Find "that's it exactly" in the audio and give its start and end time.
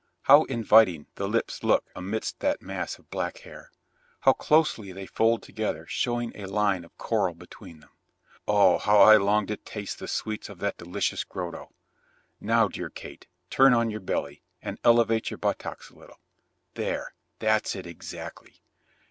17.37-18.63